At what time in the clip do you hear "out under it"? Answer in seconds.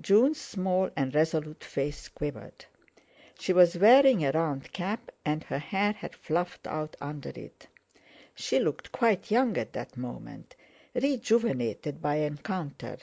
6.66-7.68